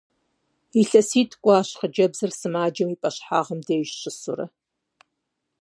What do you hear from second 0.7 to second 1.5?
ИлъэситӀ